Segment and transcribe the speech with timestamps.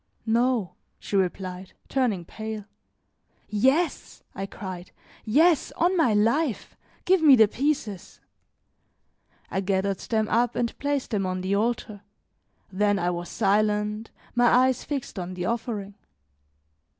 [0.25, 2.65] "No," she replied, turning pale.
[3.47, 4.89] "Yes," I cried,
[5.25, 6.75] "yes, on my life.
[7.05, 8.19] Give me the pieces."
[9.51, 12.01] I gathered them up and placed them on the altar,
[12.71, 15.93] then I was silent, my eyes fixed on the offering.